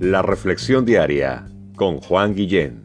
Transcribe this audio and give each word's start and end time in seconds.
La 0.00 0.22
Reflexión 0.22 0.84
Diaria 0.84 1.46
con 1.74 1.98
Juan 1.98 2.34
Guillén. 2.34 2.82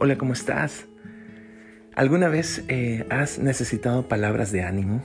Hola, 0.00 0.18
¿cómo 0.18 0.32
estás? 0.32 0.86
¿Alguna 1.94 2.28
vez 2.28 2.64
eh, 2.68 3.06
has 3.10 3.38
necesitado 3.38 4.08
palabras 4.08 4.50
de 4.50 4.62
ánimo? 4.62 5.02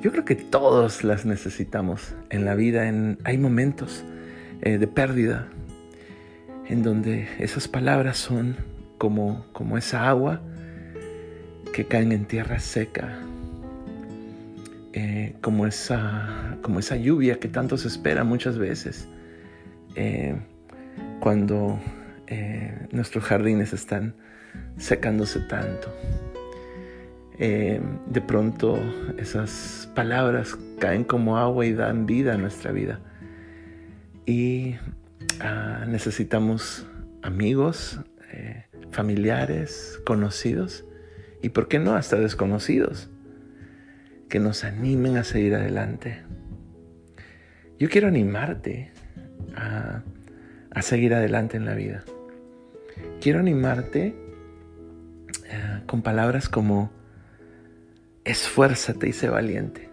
Yo 0.00 0.12
creo 0.12 0.24
que 0.24 0.36
todos 0.36 1.02
las 1.02 1.24
necesitamos 1.24 2.14
en 2.30 2.44
la 2.44 2.54
vida. 2.54 2.82
hay 3.24 3.38
momentos 3.38 4.04
eh, 4.62 4.78
de 4.78 4.86
pérdida 4.86 5.48
en 6.68 6.82
donde 6.82 7.28
esas 7.38 7.68
palabras 7.68 8.16
son 8.16 8.56
como, 8.98 9.46
como 9.52 9.76
esa 9.76 10.08
agua 10.08 10.40
que 11.72 11.86
caen 11.86 12.12
en 12.12 12.24
tierra 12.24 12.58
seca, 12.60 13.18
eh, 14.92 15.34
como, 15.40 15.66
esa, 15.66 16.56
como 16.62 16.78
esa 16.78 16.96
lluvia 16.96 17.40
que 17.40 17.48
tanto 17.48 17.76
se 17.76 17.88
espera 17.88 18.24
muchas 18.24 18.58
veces, 18.58 19.08
eh, 19.96 20.36
cuando 21.20 21.78
eh, 22.28 22.86
nuestros 22.92 23.24
jardines 23.24 23.72
están 23.72 24.14
secándose 24.76 25.40
tanto. 25.40 25.92
de 27.36 28.20
pronto 28.20 28.78
esas 29.18 29.90
palabras 29.96 30.56
caen 30.78 31.02
como 31.02 31.36
agua 31.36 31.66
y 31.66 31.72
dan 31.72 32.06
vida 32.06 32.34
a 32.34 32.38
nuestra 32.38 32.70
vida. 32.70 33.00
Y 34.26 34.76
ah, 35.40 35.84
necesitamos 35.88 36.86
amigos, 37.22 38.00
familiares, 38.90 40.00
conocidos 40.06 40.84
y 41.42 41.50
por 41.50 41.68
qué 41.68 41.78
no 41.78 41.94
hasta 41.94 42.16
desconocidos, 42.16 43.10
que 44.28 44.40
nos 44.40 44.64
animen 44.64 45.16
a 45.18 45.24
seguir 45.24 45.54
adelante. 45.54 46.22
Yo 47.78 47.90
quiero 47.90 48.08
animarte 48.08 48.92
a, 49.54 50.02
seguir 50.80 51.12
adelante 51.14 51.56
en 51.56 51.66
la 51.66 51.74
vida. 51.74 52.04
Quiero 53.20 53.40
animarte 53.40 54.16
eh, 55.44 55.82
con 55.86 56.02
palabras 56.02 56.48
como 56.48 56.90
esfuérzate 58.24 59.08
y 59.08 59.12
sé 59.12 59.28
valiente. 59.28 59.88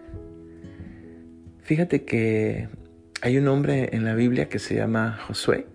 Fíjate 1.62 2.04
que 2.04 2.68
hay 3.22 3.38
un 3.38 3.48
hombre 3.48 3.88
en 3.92 4.04
la 4.04 4.14
Biblia 4.14 4.50
que 4.50 4.58
se 4.58 4.74
llama 4.74 5.18
Josué, 5.26 5.66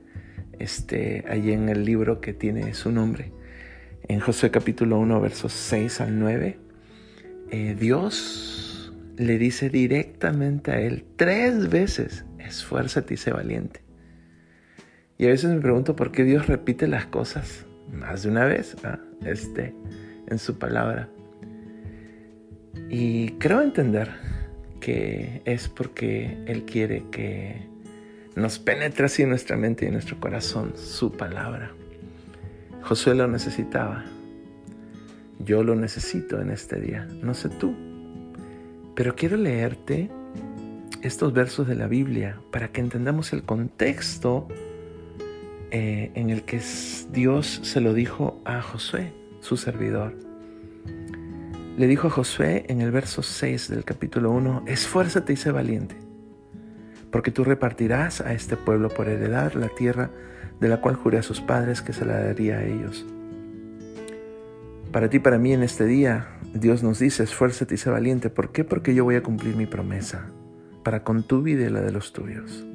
este, 0.60 1.26
allí 1.28 1.52
en 1.52 1.70
el 1.70 1.84
libro 1.86 2.22
que 2.22 2.34
tiene 2.34 2.76
su 2.76 2.92
nombre 2.92 3.32
en 4.08 4.20
Josué 4.20 4.52
capítulo 4.52 4.98
1, 5.00 5.20
versos 5.20 5.52
6 5.54 6.02
al 6.02 6.20
9, 6.20 6.60
eh, 7.52 7.76
Dios 7.78 8.94
le 9.18 9.38
dice 9.38 9.70
directamente 9.70 10.72
a 10.72 10.80
él 10.80 11.06
tres 11.18 11.70
veces, 11.70 12.26
esfuérzate 12.40 13.16
y 13.16 13.18
sé 13.18 13.32
valiente. 13.32 13.82
Y 15.18 15.26
a 15.26 15.30
veces 15.30 15.50
me 15.50 15.60
pregunto 15.60 15.96
por 15.96 16.12
qué 16.12 16.24
Dios 16.24 16.48
repite 16.48 16.88
las 16.88 17.08
cosas 17.08 17.66
más 17.92 18.24
de 18.24 18.30
una 18.30 18.46
vez 18.46 18.78
este, 19.26 19.74
en 20.28 20.40
su 20.40 20.58
palabra. 20.58 21.10
Y 22.90 23.32
creo 23.40 23.62
entender 23.62 24.12
que 24.80 25.42
es 25.46 25.68
porque 25.68 26.38
Él 26.48 26.66
quiere 26.66 27.04
que 27.12 27.68
nos 28.36 28.60
penetre 28.60 29.06
así 29.06 29.24
en 29.24 29.30
nuestra 29.30 29.58
mente 29.58 29.86
y 29.86 29.88
en 29.88 29.94
nuestro 29.94 30.20
corazón 30.20 30.74
su 30.76 31.12
palabra. 31.12 31.72
Josué 32.84 33.16
lo 33.16 33.28
necesitaba. 33.28 34.06
Yo 35.40 35.64
lo 35.64 35.76
necesito 35.76 36.40
en 36.40 36.52
este 36.52 36.80
día. 36.80 37.08
No 37.22 37.34
sé 37.34 37.50
tú. 37.50 37.76
Pero 38.96 39.16
quiero 39.16 39.38
leerte 39.38 40.10
estos 41.02 41.34
versos 41.34 41.68
de 41.68 41.76
la 41.76 41.88
Biblia 41.88 42.40
para 42.52 42.70
que 42.70 42.82
entendamos 42.82 43.34
el 43.34 43.44
contexto 43.44 44.48
eh, 45.72 46.12
en 46.16 46.30
el 46.30 46.44
que 46.44 46.62
Dios 47.12 47.60
se 47.64 47.82
lo 47.82 47.94
dijo 47.94 48.42
a 48.46 48.62
Josué, 48.62 49.14
su 49.42 49.58
servidor. 49.58 50.16
Le 51.78 51.86
dijo 51.86 52.08
a 52.08 52.10
Josué 52.10 52.66
en 52.70 52.82
el 52.82 52.90
verso 52.90 53.22
6 53.22 53.70
del 53.70 53.84
capítulo 53.84 54.32
1, 54.32 54.64
esfuérzate 54.66 55.34
y 55.34 55.36
sé 55.36 55.52
valiente, 55.52 55.96
porque 57.12 57.30
tú 57.30 57.44
repartirás 57.44 58.20
a 58.20 58.34
este 58.34 58.58
pueblo 58.58 58.90
por 58.90 59.08
heredad 59.08 59.54
la 59.54 59.70
tierra 59.70 60.10
de 60.60 60.70
la 60.70 60.82
cual 60.82 60.96
juré 60.96 61.20
a 61.20 61.22
sus 61.22 61.40
padres 61.40 61.84
que 61.84 61.94
se 61.94 62.04
la 62.04 62.20
daría 62.20 62.58
a 62.58 62.64
ellos. 62.64 63.06
Para 64.92 65.08
ti, 65.12 65.20
para 65.20 65.38
mí 65.38 65.54
en 65.54 65.62
este 65.62 65.86
día, 65.86 66.40
Dios 66.52 66.82
nos 66.82 66.98
dice, 66.98 67.22
esfuérzate 67.22 67.76
y 67.76 67.78
sé 67.78 67.92
valiente. 67.92 68.32
¿Por 68.32 68.52
qué? 68.52 68.64
Porque 68.64 68.96
yo 68.96 69.04
voy 69.04 69.14
a 69.14 69.22
cumplir 69.22 69.56
mi 69.56 69.68
promesa 69.68 70.32
para 70.84 71.04
con 71.04 71.22
tu 71.22 71.44
vida 71.44 71.68
y 71.68 71.70
la 71.70 71.82
de 71.82 71.92
los 71.92 72.12
tuyos. 72.12 72.66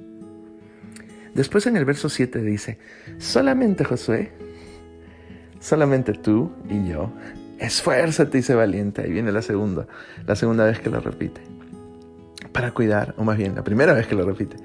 Después 1.35 1.67
en 1.67 1.77
el 1.77 1.85
verso 1.85 2.09
7 2.09 2.41
dice, 2.41 2.79
solamente 3.19 3.83
Josué, 3.83 4.31
solamente 5.59 6.13
tú 6.13 6.53
y 6.69 6.89
yo, 6.89 7.13
esfuérzate 7.63 8.39
y 8.39 8.43
sé 8.43 8.55
valiente. 8.55 9.03
Ahí 9.03 9.13
viene 9.13 9.33
la 9.33 9.43
segunda, 9.43 9.87
la 10.27 10.37
segunda 10.37 10.65
vez 10.65 10.81
que 10.81 10.91
lo 10.91 11.01
repite 11.01 11.41
para 12.53 12.73
cuidar, 12.73 13.15
o 13.17 13.25
más 13.25 13.37
bien 13.37 13.55
la 13.55 13.65
primera 13.65 13.95
vez 13.95 14.07
que 14.07 14.15
lo 14.15 14.25
repite, 14.25 14.57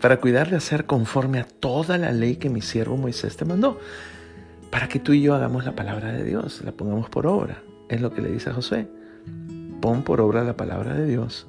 para 0.00 0.18
cuidar 0.18 0.50
de 0.50 0.56
hacer 0.56 0.86
conforme 0.86 1.38
a 1.38 1.44
toda 1.44 1.96
la 1.98 2.12
ley 2.12 2.36
que 2.36 2.50
mi 2.50 2.60
siervo 2.60 2.96
Moisés 2.96 3.36
te 3.36 3.44
mandó, 3.44 3.78
para 4.70 4.88
que 4.88 4.98
tú 4.98 5.12
y 5.12 5.22
yo 5.22 5.34
hagamos 5.34 5.64
la 5.64 5.74
palabra 5.74 6.12
de 6.12 6.24
Dios, 6.24 6.62
la 6.64 6.72
pongamos 6.72 7.08
por 7.08 7.26
obra. 7.26 7.62
Es 7.88 8.00
lo 8.00 8.12
que 8.12 8.20
le 8.20 8.30
dice 8.30 8.50
a 8.50 8.52
Josué. 8.52 8.86
Pon 9.80 10.02
por 10.02 10.20
obra 10.20 10.44
la 10.44 10.56
palabra 10.56 10.94
de 10.94 11.06
Dios. 11.06 11.46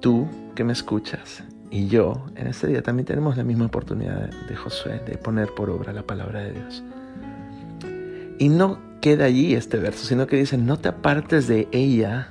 Tú 0.00 0.26
que 0.54 0.64
me 0.64 0.72
escuchas 0.72 1.44
y 1.70 1.86
yo 1.86 2.26
en 2.34 2.48
este 2.48 2.66
día 2.66 2.82
también 2.82 3.06
tenemos 3.06 3.36
la 3.36 3.44
misma 3.44 3.66
oportunidad 3.66 4.28
de 4.48 4.56
Josué 4.56 5.00
de 5.06 5.16
poner 5.18 5.50
por 5.54 5.70
obra 5.70 5.92
la 5.92 6.02
palabra 6.02 6.40
de 6.40 6.52
Dios. 6.52 6.82
Y 8.38 8.48
no 8.48 8.78
queda 9.04 9.26
allí 9.26 9.54
este 9.54 9.76
verso, 9.76 10.06
sino 10.06 10.26
que 10.26 10.36
dice, 10.36 10.56
no 10.56 10.78
te 10.78 10.88
apartes 10.88 11.46
de 11.46 11.68
ella 11.72 12.30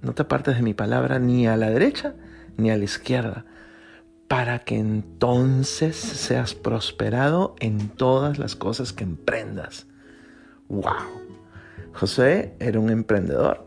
no 0.00 0.14
te 0.14 0.22
apartes 0.22 0.56
de 0.56 0.62
mi 0.62 0.74
palabra 0.74 1.18
ni 1.18 1.46
a 1.46 1.56
la 1.56 1.70
derecha 1.70 2.14
ni 2.56 2.70
a 2.70 2.76
la 2.76 2.84
izquierda, 2.84 3.44
para 4.26 4.58
que 4.60 4.76
entonces 4.76 5.96
seas 5.96 6.54
prosperado 6.54 7.54
en 7.60 7.88
todas 7.88 8.38
las 8.38 8.56
cosas 8.56 8.92
que 8.92 9.04
emprendas. 9.04 9.86
¡Wow! 10.68 10.84
José 11.92 12.54
era 12.58 12.80
un 12.80 12.90
emprendedor. 12.90 13.64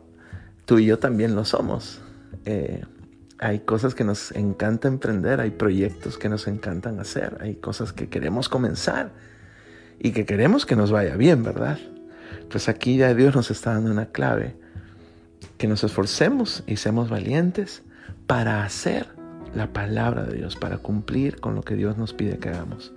Tú 0.66 0.80
y 0.80 0.86
yo 0.86 1.00
también 1.00 1.36
lo 1.36 1.46
somos. 1.46 2.02
Eh, 2.44 2.84
hay 3.40 3.60
cosas 3.60 3.96
que 3.96 4.04
nos 4.04 4.34
encanta 4.34 4.90
emprender, 4.90 5.40
hay 5.40 5.52
proyectos 5.52 6.18
que 6.18 6.28
nos 6.28 6.48
encantan 6.48 7.00
hacer, 7.00 7.38
hay 7.40 7.56
cosas 7.56 7.94
que 7.94 8.10
queremos 8.10 8.50
comenzar 8.50 9.12
y 10.00 10.12
que 10.12 10.26
queremos 10.26 10.66
que 10.66 10.76
nos 10.76 10.92
vaya 10.92 11.16
bien, 11.16 11.44
¿verdad? 11.44 11.80
Pues 12.52 12.68
aquí 12.68 12.98
ya 12.98 13.14
Dios 13.14 13.34
nos 13.34 13.50
está 13.50 13.74
dando 13.74 13.92
una 13.92 14.08
clave 14.08 14.56
que 15.58 15.68
nos 15.68 15.86
esforcemos 15.86 16.64
y 16.68 16.76
seamos 16.76 17.10
valientes 17.10 17.82
para 18.28 18.66
hacer 18.66 19.08
la 19.56 19.72
palabra 19.72 20.24
de 20.24 20.36
Dios, 20.36 20.58
para 20.58 20.78
cumplir 20.78 21.40
con 21.40 21.56
lo 21.56 21.62
que 21.62 21.76
Dios 21.76 21.98
nos 21.98 22.14
pide 22.14 22.40
que 22.40 22.50
hagamos. 22.50 22.92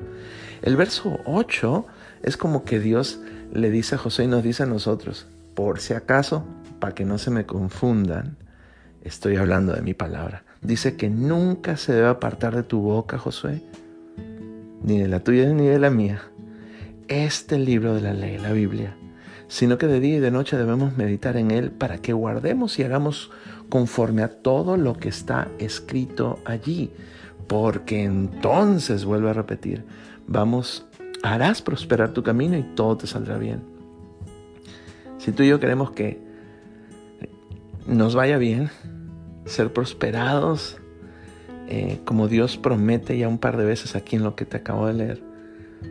El 0.63 0.77
verso 0.77 1.21
8 1.27 1.87
es 2.25 2.37
como 2.37 2.65
que 2.65 2.81
Dios 2.81 3.21
le 3.53 3.71
dice 3.71 3.95
a 3.95 3.99
José 3.99 4.25
y 4.25 4.27
nos 4.27 4.43
dice 4.43 4.65
a 4.65 4.67
nosotros, 4.67 5.29
por 5.55 5.79
si 5.79 5.95
acaso, 5.95 6.45
para 6.81 6.95
que 6.95 7.05
no 7.05 7.19
se 7.19 7.31
me 7.31 7.47
confundan, 7.47 8.37
estoy 9.03 9.37
hablando 9.37 9.73
de 9.73 9.83
mi 9.83 9.95
palabra. 9.95 10.45
Dice 10.63 10.97
que 10.97 11.11
nunca 11.11 11.77
se 11.77 11.93
debe 11.93 12.09
apartar 12.09 12.57
de 12.57 12.65
tu 12.65 12.81
boca, 12.81 13.19
Josué, 13.19 13.63
ni 14.83 14.99
de 14.99 15.07
la 15.07 15.21
tuya 15.21 15.47
ni 15.53 15.67
de 15.67 15.79
la 15.79 15.91
mía, 15.91 16.23
este 17.07 17.57
libro 17.57 17.95
de 17.95 18.01
la 18.01 18.15
ley, 18.15 18.39
la 18.39 18.53
Biblia 18.53 18.97
sino 19.49 19.79
que 19.79 19.87
de 19.87 20.01
día 20.01 20.17
y 20.17 20.21
de 20.21 20.31
noche 20.31 20.57
debemos 20.57 20.97
meditar 20.97 21.37
en 21.37 21.51
Él 21.51 21.71
para 21.71 21.99
que 21.99 22.13
guardemos 22.13 22.79
y 22.79 22.83
hagamos 22.83 23.31
conforme 23.69 24.23
a 24.23 24.29
todo 24.29 24.77
lo 24.77 24.95
que 24.95 25.09
está 25.09 25.49
escrito 25.59 26.39
allí, 26.45 26.91
porque 27.47 28.05
entonces, 28.05 29.05
vuelvo 29.05 29.29
a 29.29 29.33
repetir, 29.33 29.85
vamos, 30.27 30.87
harás 31.23 31.63
prosperar 31.63 32.13
tu 32.13 32.23
camino 32.23 32.57
y 32.57 32.63
todo 32.63 32.97
te 32.97 33.07
saldrá 33.07 33.39
bien. 33.39 33.63
Si 35.19 35.33
tú 35.33 35.43
y 35.43 35.49
yo 35.49 35.61
queremos 35.61 35.91
que 35.93 36.23
nos 37.87 38.15
vaya 38.15 38.39
bien, 38.39 38.71
ser 39.47 39.73
prosperados, 39.73 40.79
eh, 41.69 42.01
como 42.05 42.29
Dios 42.29 42.57
promete 42.57 43.17
ya 43.17 43.29
un 43.29 43.39
par 43.39 43.57
de 43.57 43.65
veces 43.65 43.97
aquí 43.97 44.17
en 44.17 44.23
lo 44.23 44.37
que 44.37 44.45
te 44.45 44.59
acabo 44.59 44.87
de 44.87 44.95
leer, 44.95 45.23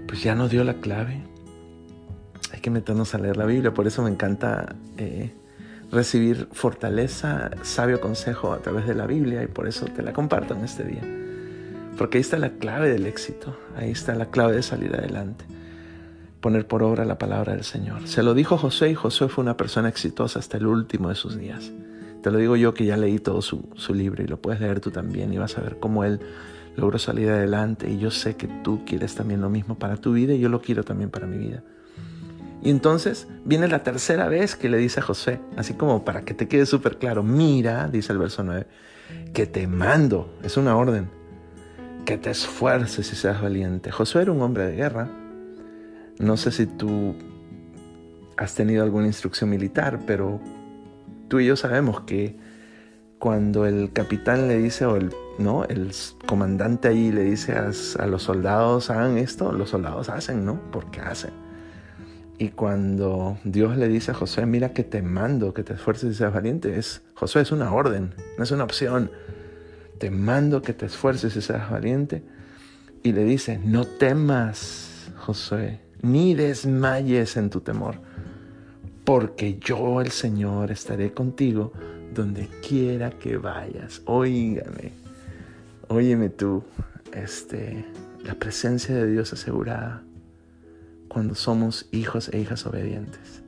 pues 0.08 0.24
ya 0.24 0.36
nos 0.36 0.52
dio 0.52 0.64
la 0.64 0.76
clave 0.76 1.32
hay 2.54 2.60
que 2.60 2.70
meternos 2.70 3.16
a 3.16 3.18
leer 3.18 3.36
la 3.36 3.46
Biblia. 3.46 3.74
Por 3.74 3.88
eso 3.88 4.04
me 4.04 4.12
encanta 4.12 4.76
eh, 4.98 5.34
recibir 5.92 6.48
fortaleza, 6.52 7.50
sabio 7.64 8.00
consejo 8.00 8.54
a 8.54 8.60
través 8.60 8.88
de 8.88 8.94
la 8.94 9.08
Biblia 9.08 9.44
y 9.44 9.48
por 9.48 9.68
eso 9.68 9.88
te 9.88 10.04
la 10.04 10.14
comparto 10.14 10.54
en 10.54 10.64
este 10.64 10.84
día. 10.84 11.02
Porque 11.98 12.18
ahí 12.18 12.22
está 12.22 12.38
la 12.38 12.52
clave 12.52 12.90
del 12.90 13.08
éxito, 13.08 13.58
ahí 13.76 13.92
está 13.92 14.14
la 14.14 14.28
clave 14.28 14.56
de 14.56 14.64
salir 14.64 14.96
adelante. 14.96 15.46
poner 16.42 16.68
por 16.68 16.84
obra 16.84 17.06
la 17.06 17.18
palabra 17.18 17.54
del 17.54 17.64
Señor. 17.64 18.06
Se 18.06 18.22
lo 18.22 18.34
dijo 18.34 18.58
José 18.58 18.90
y 18.90 18.96
José 18.96 19.30
fue 19.30 19.44
una 19.44 19.56
persona 19.56 19.88
exitosa 19.88 20.40
hasta 20.40 20.58
el 20.58 20.68
último 20.68 21.08
de 21.08 21.16
sus 21.16 21.38
días. 21.38 21.72
Te 22.22 22.32
lo 22.32 22.38
digo 22.38 22.58
yo 22.58 22.74
que 22.74 22.86
ya 22.86 22.98
leí 22.98 23.18
todo 23.18 23.42
su, 23.42 23.70
su 23.76 23.94
libro 23.94 24.24
y 24.24 24.28
lo 24.28 24.42
puedes 24.42 24.60
leer 24.60 24.82
tú 24.82 24.92
también 24.92 25.34
y 25.34 25.38
vas 25.38 25.58
a 25.58 25.62
ver 25.62 25.78
cómo 25.80 26.04
él 26.04 26.20
logró 26.76 27.00
salir 27.00 27.30
adelante 27.30 27.90
y 27.90 27.98
yo 27.98 28.12
sé 28.12 28.36
que 28.36 28.48
tú 28.48 28.82
quieres 28.86 29.16
también 29.16 29.40
lo 29.40 29.50
mismo 29.50 29.76
para 29.76 29.96
tu 29.96 30.12
vida 30.12 30.34
y 30.34 30.40
yo 30.40 30.50
lo 30.50 30.62
quiero 30.62 30.84
también 30.84 31.10
para 31.10 31.28
mi 31.28 31.38
vida. 31.38 31.64
Y 32.63 32.69
entonces 32.69 33.27
viene 33.44 33.68
la 33.68 33.83
tercera 33.83 34.30
vez 34.30 34.56
que 34.56 34.69
le 34.69 34.77
dice 34.77 35.01
a 35.01 35.04
José, 35.04 35.39
así 35.57 35.74
como 35.74 36.06
para 36.06 36.21
que 36.21 36.33
te 36.33 36.48
quede 36.48 36.65
súper 36.65 36.98
claro, 36.98 37.21
mira, 37.21 37.89
dice 37.89 38.13
el 38.13 38.19
verso 38.19 38.42
9, 38.42 38.65
que 39.33 39.45
te 39.45 39.68
mando, 39.68 40.33
es 40.44 40.56
una 40.56 40.77
orden, 40.77 41.10
que 42.06 42.18
te 42.18 42.30
esfuerces 42.30 43.12
y 43.12 43.15
seas 43.18 43.42
valiente. 43.42 43.92
Josué 43.92 44.21
era 44.21 44.31
un 44.31 44.42
hombre 44.42 44.65
de 44.65 44.75
guerra. 44.77 45.10
No 46.19 46.38
sé 46.38 46.51
si 46.51 46.65
tú 46.65 47.15
has 48.38 48.56
tenido 48.56 48.83
alguna 48.83 49.07
instrucción 49.07 49.50
militar, 49.50 50.00
pero 50.07 50.39
tú 51.27 51.42
y 51.42 51.45
yo 51.45 51.57
sabemos 51.57 52.01
que 52.01 52.38
cuando 53.19 53.66
el 53.66 53.92
capitán 53.92 54.48
le 54.48 54.57
dice, 54.57 54.86
o 54.86 54.95
el, 54.95 55.13
¿no? 55.38 55.66
el 55.66 55.92
comandante 56.25 56.88
ahí 56.88 57.12
le 57.12 57.24
dice 57.24 57.54
a, 57.54 57.71
a 58.00 58.07
los 58.07 58.24
soldados, 58.24 58.89
hagan 58.89 59.18
esto, 59.18 59.51
los 59.51 59.69
soldados 59.69 60.07
hacen, 60.07 60.45
¿no? 60.45 60.62
Porque 60.71 61.01
hacen. 61.01 61.43
Y 62.38 62.50
cuando 62.50 63.38
Dios 63.44 63.77
le 63.77 63.88
dice 63.88 64.12
a 64.12 64.13
Josué, 64.13 64.45
mira 64.45 64.74
que 64.74 64.83
te 64.83 65.01
mando, 65.01 65.53
que 65.53 65.63
te 65.63 65.74
esfuerces 65.74 66.12
y 66.12 66.15
seas 66.15 66.33
valiente, 66.33 66.77
es, 66.77 67.03
Josué 67.13 67.44
es 67.44 67.51
una 67.51 67.74
orden, 67.74 68.13
no 68.38 68.44
es 68.44 68.51
una 68.51 68.63
opción. 68.63 69.12
Te 70.00 70.09
mando 70.09 70.62
que 70.62 70.74
te 70.74 70.88
esfuerces 70.88 71.35
y 71.35 71.41
seas 71.41 71.69
valiente. 71.69 72.24
Y 73.03 73.12
le 73.12 73.24
dice, 73.24 73.59
no 73.63 73.85
temas, 73.85 75.12
Josué, 75.18 75.80
ni 76.01 76.33
desmayes 76.33 77.38
en 77.38 77.50
tu 77.50 77.62
temor, 77.62 77.95
porque 79.06 79.59
yo, 79.59 80.01
el 80.01 80.12
Señor, 80.12 80.71
estaré 80.71 81.13
contigo 81.13 81.71
donde 82.13 82.47
quiera 82.68 83.12
que 83.12 83.38
vayas. 83.38 84.01
Óigame, 84.06 84.91
óyeme 85.88 86.30
tú, 86.30 86.63
este, 87.13 87.85
la 88.24 88.33
presencia 88.35 88.95
de 88.95 89.07
Dios 89.07 89.33
asegurada 89.33 90.03
cuando 91.13 91.36
somos 91.36 91.88
hijos 91.92 92.30
e 92.33 92.39
hijas 92.39 92.65
obedientes. 92.65 93.44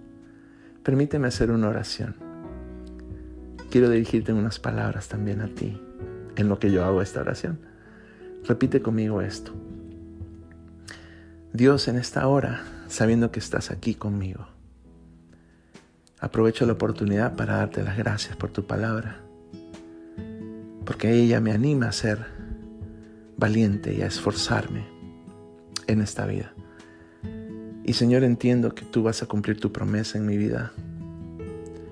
Permíteme 0.83 1.27
hacer 1.27 1.49
una 1.49 1.67
oración. 1.67 2.15
Quiero 3.71 3.89
dirigirte 3.89 4.31
unas 4.33 4.59
palabras 4.59 5.07
también 5.07 5.41
a 5.41 5.47
ti 5.47 5.81
en 6.35 6.47
lo 6.47 6.59
que 6.59 6.71
yo 6.71 6.85
hago 6.85 7.01
esta 7.01 7.21
oración. 7.21 7.59
Repite 8.47 8.81
conmigo 8.81 9.21
esto. 9.21 9.51
Dios, 11.53 11.87
en 11.87 11.95
esta 11.95 12.27
hora, 12.27 12.61
sabiendo 12.87 13.31
que 13.31 13.39
estás 13.39 13.71
aquí 13.71 13.95
conmigo, 13.95 14.47
aprovecho 16.19 16.65
la 16.67 16.73
oportunidad 16.73 17.35
para 17.35 17.57
darte 17.57 17.83
las 17.83 17.97
gracias 17.97 18.35
por 18.35 18.51
tu 18.51 18.67
palabra, 18.67 19.21
porque 20.85 21.13
ella 21.13 21.41
me 21.41 21.51
anima 21.51 21.87
a 21.87 21.91
ser 21.91 22.25
valiente 23.37 23.95
y 23.95 24.03
a 24.03 24.07
esforzarme 24.07 24.85
en 25.87 26.01
esta 26.01 26.27
vida. 26.27 26.53
Y 27.85 27.93
Señor, 27.93 28.23
entiendo 28.23 28.73
que 28.73 28.83
tú 28.83 29.03
vas 29.03 29.21
a 29.21 29.27
cumplir 29.27 29.59
tu 29.59 29.71
promesa 29.71 30.17
en 30.17 30.25
mi 30.25 30.37
vida. 30.37 30.73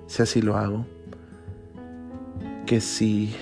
Si 0.08 0.24
así 0.24 0.42
lo 0.42 0.58
hago, 0.58 0.88
que 2.66 2.82
si 2.82 3.36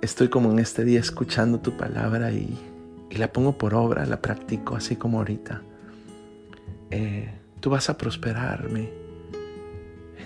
estoy 0.00 0.28
como 0.28 0.52
en 0.52 0.60
este 0.60 0.84
día 0.84 1.00
escuchando 1.00 1.58
tu 1.58 1.76
palabra 1.76 2.30
y, 2.30 2.56
la 3.10 3.30
pongo 3.32 3.58
por 3.58 3.74
obra, 3.74 4.06
la 4.06 4.22
practico 4.22 4.74
así 4.74 4.96
como 4.96 5.18
ahorita, 5.18 5.62
eh, 6.90 7.34
tú 7.60 7.68
vas 7.68 7.90
a 7.90 7.98
prosperarme 7.98 8.88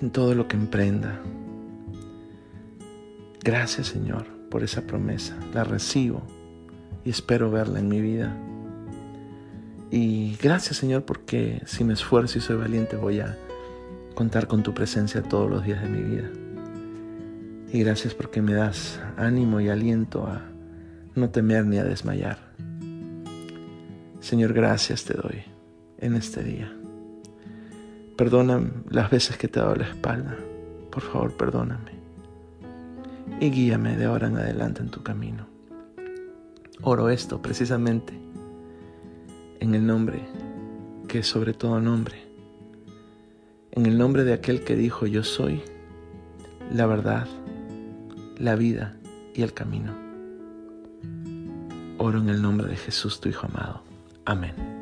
en 0.01 0.11
todo 0.11 0.35
lo 0.35 0.47
que 0.47 0.57
emprenda. 0.57 1.21
Gracias 3.43 3.89
Señor 3.89 4.27
por 4.51 4.63
esa 4.63 4.83
promesa, 4.83 5.37
la 5.53 5.65
recibo 5.65 6.23
y 7.05 7.11
espero 7.11 7.51
verla 7.51 7.81
en 7.81 7.89
mi 7.89 8.01
vida. 8.01 8.37
Y 9.91 10.37
gracias 10.43 10.77
Señor 10.79 11.05
porque 11.05 11.63
si 11.67 11.85
me 11.85 11.95
esfuerzo 11.95 12.39
y 12.39 12.41
soy 12.41 12.57
valiente 12.57 12.97
voy 12.97 13.21
a 13.21 13.39
contar 14.15 14.49
con 14.49 14.63
tu 14.63 14.75
presencia 14.75 15.23
todos 15.23 15.49
los 15.51 15.65
días 15.65 15.83
de 15.83 15.89
mi 15.89 16.03
vida. 16.03 16.29
Y 17.73 17.81
gracias 17.81 18.15
porque 18.15 18.43
me 18.43 18.55
das 18.55 19.01
ánimo 19.17 19.61
y 19.61 19.69
aliento 19.69 20.27
a 20.27 20.43
no 21.15 21.31
temer 21.31 21.67
ni 21.67 21.79
a 21.79 21.85
desmayar. 21.85 22.39
Señor, 24.21 24.53
gracias 24.55 25.05
te 25.05 25.15
doy 25.15 25.43
en 25.99 26.15
este 26.15 26.43
día. 26.43 26.73
Perdona 28.17 28.61
las 28.89 29.11
veces 29.11 29.37
que 29.37 29.47
te 29.47 29.59
he 29.59 29.63
dado 29.63 29.77
la 29.77 29.89
espalda. 29.89 30.37
Por 30.91 31.03
favor, 31.03 31.37
perdóname. 31.37 31.93
Y 33.41 33.51
guíame 33.51 33.97
de 33.97 34.07
ahora 34.07 34.29
en 34.29 34.37
adelante 34.37 34.81
en 34.81 34.91
tu 34.91 35.03
camino. 35.03 35.47
Oro 36.83 37.11
esto 37.11 37.43
precisamente 37.43 38.26
en 39.61 39.75
el 39.75 39.87
nombre 39.87 40.29
que 41.09 41.21
es 41.21 41.27
sobre 41.27 41.53
todo 41.53 41.81
nombre, 41.81 42.17
en 43.73 43.87
el 43.87 43.99
nombre 43.99 44.25
de 44.25 44.33
aquel 44.33 44.65
que 44.65 44.77
dijo 44.77 45.07
yo 45.07 45.23
soy 45.23 45.63
la 46.73 46.87
verdad, 46.87 47.27
la 48.39 48.57
vida 48.57 48.97
y 49.35 49.43
el 49.43 49.53
camino. 49.53 49.95
Oro 51.99 52.19
en 52.19 52.29
el 52.29 52.43
nombre 52.43 52.69
de 52.69 52.77
Jesús, 52.77 53.21
tu 53.21 53.29
Hijo 53.29 53.47
amado. 53.47 53.83
Amén. 54.25 54.76